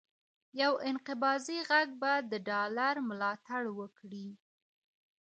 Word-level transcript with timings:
یو 0.61 0.73
انقباضي 0.89 1.57
غږ 1.69 1.87
به 2.01 2.13
د 2.31 2.33
ډالر 2.49 2.95
ملاتړ 3.09 3.63
وکړي، 3.79 4.27